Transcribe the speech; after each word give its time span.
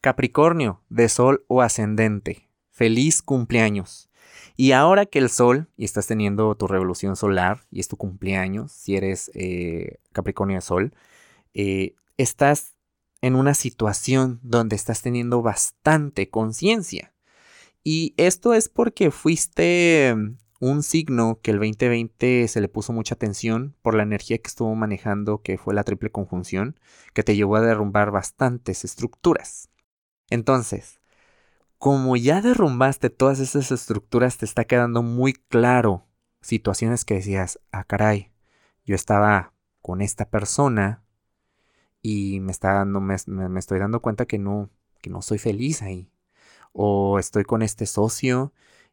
Capricornio, 0.00 0.82
de 0.88 1.08
Sol 1.08 1.44
o 1.46 1.60
ascendente. 1.60 2.48
Feliz 2.70 3.20
cumpleaños. 3.20 4.10
Y 4.56 4.72
ahora 4.72 5.06
que 5.06 5.18
el 5.18 5.28
Sol, 5.28 5.68
y 5.76 5.84
estás 5.84 6.06
teniendo 6.06 6.54
tu 6.54 6.66
revolución 6.66 7.16
solar, 7.16 7.66
y 7.70 7.80
es 7.80 7.88
tu 7.88 7.96
cumpleaños, 7.96 8.72
si 8.72 8.96
eres 8.96 9.30
eh, 9.34 9.98
Capricornio 10.12 10.56
de 10.56 10.62
Sol, 10.62 10.94
eh, 11.54 11.94
estás 12.16 12.74
en 13.20 13.34
una 13.34 13.54
situación 13.54 14.40
donde 14.42 14.76
estás 14.76 15.02
teniendo 15.02 15.42
bastante 15.42 16.30
conciencia. 16.30 17.12
Y 17.84 18.14
esto 18.16 18.54
es 18.54 18.68
porque 18.68 19.10
fuiste 19.10 20.14
un 20.60 20.82
signo 20.82 21.40
que 21.42 21.50
el 21.50 21.58
2020 21.58 22.46
se 22.48 22.60
le 22.60 22.68
puso 22.68 22.92
mucha 22.92 23.14
atención 23.14 23.74
por 23.80 23.94
la 23.94 24.02
energía 24.02 24.38
que 24.38 24.48
estuvo 24.48 24.74
manejando, 24.74 25.42
que 25.42 25.56
fue 25.56 25.74
la 25.74 25.84
triple 25.84 26.10
conjunción, 26.10 26.78
que 27.14 27.22
te 27.22 27.34
llevó 27.34 27.56
a 27.56 27.62
derrumbar 27.62 28.10
bastantes 28.10 28.84
estructuras. 28.84 29.69
Entonces, 30.30 31.00
como 31.78 32.16
ya 32.16 32.40
derrumbaste 32.40 33.10
todas 33.10 33.40
esas 33.40 33.72
estructuras, 33.72 34.38
te 34.38 34.44
está 34.44 34.64
quedando 34.64 35.02
muy 35.02 35.32
claro 35.32 36.06
situaciones 36.40 37.04
que 37.04 37.14
decías, 37.14 37.60
ah, 37.72 37.84
caray, 37.84 38.32
yo 38.84 38.94
estaba 38.94 39.52
con 39.82 40.00
esta 40.00 40.28
persona 40.28 41.02
y 42.02 42.40
me, 42.40 42.52
está 42.52 42.72
dando, 42.74 43.00
me, 43.00 43.16
me 43.26 43.60
estoy 43.60 43.78
dando 43.78 44.00
cuenta 44.00 44.26
que 44.26 44.38
no, 44.38 44.70
que 45.00 45.10
no 45.10 45.22
soy 45.22 45.38
feliz 45.38 45.82
ahí. 45.82 46.10
O 46.72 47.18
estoy 47.18 47.44
con 47.44 47.62
este 47.62 47.86
socio 47.86 48.52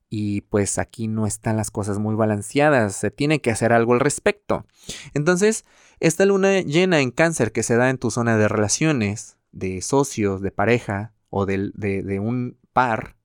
y 0.10 0.42
pues 0.42 0.78
aquí 0.78 1.08
no 1.08 1.28
están 1.28 1.58
las 1.58 1.72
cosas 1.72 2.00
muy 2.00 2.16
balanceadas, 2.16 2.96
se 2.96 3.12
tiene 3.12 3.42
que 3.42 3.52
hacer 3.52 3.74
algo 3.74 3.94
al 3.94 4.00
respecto. 4.00 4.66
Entonces, 5.14 5.66
esta 6.00 6.26
luna 6.26 6.62
llena 6.62 7.02
en 7.02 7.12
cáncer 7.12 7.52
que 7.52 7.64
se 7.64 7.76
da 7.76 7.90
en 7.90 7.98
tu 7.98 8.12
zona 8.12 8.38
de 8.38 8.48
relaciones, 8.48 9.38
de 9.52 9.82
socios, 9.82 10.42
de 10.42 10.52
pareja 10.52 11.14
o 11.30 11.46
de, 11.46 11.72
de, 11.74 12.20
un 12.20 12.58
par, 12.74 13.18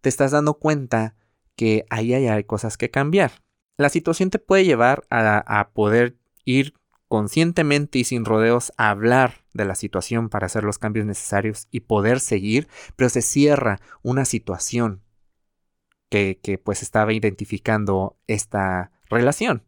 te 0.00 0.08
estás 0.08 0.32
dando 0.32 0.54
cuenta 0.54 1.16
que 1.56 1.86
ahí 1.90 2.14
hay, 2.14 2.44
cosas 2.44 2.76
que 2.76 2.90
cambiar. 2.90 3.42
La 3.76 3.88
situación 3.88 4.30
te 4.30 4.38
puede 4.38 4.64
llevar 4.64 5.04
a, 5.10 5.60
a 5.60 5.70
poder 5.70 6.16
ir 6.44 6.74
conscientemente 7.08 7.98
y 7.98 8.04
sin 8.04 8.24
rodeos 8.24 8.72
a 8.76 8.90
hablar 8.90 9.44
de 9.52 9.64
la 9.64 9.74
situación 9.74 10.28
para 10.28 10.46
hacer 10.46 10.64
los 10.64 10.78
cambios 10.78 11.06
necesarios 11.06 11.68
y 11.70 11.80
poder 11.80 12.20
seguir, 12.20 12.68
pero 12.96 13.08
se 13.08 13.22
cierra 13.22 13.80
una 14.02 14.24
situación 14.24 15.04
que, 16.42 16.60
pues 16.62 16.82
estaba 16.82 17.12
identificando 17.12 18.16
esta 18.26 18.92
relación. 19.08 19.64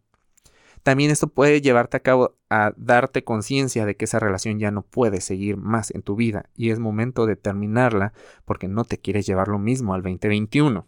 También 0.86 1.10
esto 1.10 1.26
puede 1.26 1.60
llevarte 1.60 1.96
a 1.96 2.00
cabo 2.00 2.36
a 2.48 2.72
darte 2.76 3.24
conciencia 3.24 3.84
de 3.86 3.96
que 3.96 4.04
esa 4.04 4.20
relación 4.20 4.60
ya 4.60 4.70
no 4.70 4.82
puede 4.82 5.20
seguir 5.20 5.56
más 5.56 5.90
en 5.90 6.02
tu 6.02 6.14
vida 6.14 6.48
y 6.54 6.70
es 6.70 6.78
momento 6.78 7.26
de 7.26 7.34
terminarla 7.34 8.12
porque 8.44 8.68
no 8.68 8.84
te 8.84 8.96
quieres 8.96 9.26
llevar 9.26 9.48
lo 9.48 9.58
mismo 9.58 9.94
al 9.94 10.02
2021. 10.02 10.86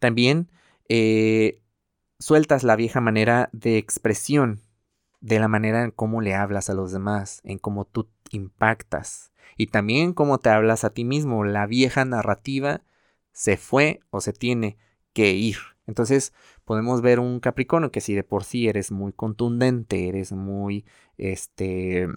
También 0.00 0.50
eh, 0.88 1.60
sueltas 2.18 2.64
la 2.64 2.74
vieja 2.74 3.00
manera 3.00 3.48
de 3.52 3.78
expresión, 3.78 4.60
de 5.20 5.38
la 5.38 5.46
manera 5.46 5.84
en 5.84 5.92
cómo 5.92 6.20
le 6.20 6.34
hablas 6.34 6.68
a 6.68 6.74
los 6.74 6.90
demás, 6.90 7.42
en 7.44 7.58
cómo 7.58 7.84
tú 7.84 8.08
impactas 8.32 9.30
y 9.56 9.68
también 9.68 10.12
cómo 10.12 10.38
te 10.38 10.50
hablas 10.50 10.82
a 10.82 10.90
ti 10.90 11.04
mismo, 11.04 11.44
la 11.44 11.68
vieja 11.68 12.04
narrativa 12.04 12.82
se 13.30 13.56
fue 13.56 14.00
o 14.10 14.20
se 14.20 14.32
tiene 14.32 14.78
que 15.12 15.30
ir. 15.30 15.73
Entonces 15.86 16.32
podemos 16.64 17.02
ver 17.02 17.20
un 17.20 17.40
Capricornio 17.40 17.92
que 17.92 18.00
si 18.00 18.14
de 18.14 18.24
por 18.24 18.44
sí 18.44 18.68
eres 18.68 18.90
muy 18.90 19.12
contundente, 19.12 20.08
eres 20.08 20.32
muy, 20.32 20.84
este, 21.18 22.08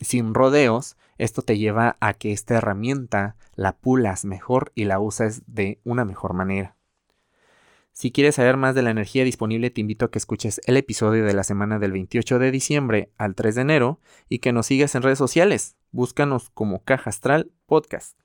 sin 0.00 0.34
rodeos, 0.34 0.96
esto 1.18 1.42
te 1.42 1.58
lleva 1.58 1.96
a 2.00 2.14
que 2.14 2.32
esta 2.32 2.54
herramienta 2.54 3.36
la 3.54 3.76
pulas 3.76 4.24
mejor 4.24 4.72
y 4.74 4.84
la 4.84 4.98
uses 4.98 5.42
de 5.46 5.80
una 5.84 6.04
mejor 6.04 6.34
manera. 6.34 6.76
Si 7.94 8.10
quieres 8.10 8.36
saber 8.36 8.56
más 8.56 8.74
de 8.74 8.80
la 8.80 8.90
energía 8.90 9.22
disponible, 9.22 9.68
te 9.68 9.82
invito 9.82 10.06
a 10.06 10.10
que 10.10 10.18
escuches 10.18 10.62
el 10.64 10.78
episodio 10.78 11.26
de 11.26 11.34
la 11.34 11.44
semana 11.44 11.78
del 11.78 11.92
28 11.92 12.38
de 12.38 12.50
diciembre 12.50 13.12
al 13.18 13.34
3 13.34 13.54
de 13.54 13.60
enero 13.60 14.00
y 14.30 14.38
que 14.38 14.52
nos 14.52 14.66
sigas 14.66 14.94
en 14.94 15.02
redes 15.02 15.18
sociales. 15.18 15.76
Búscanos 15.90 16.48
como 16.50 16.82
Caja 16.84 17.10
Astral 17.10 17.52
Podcast. 17.66 18.16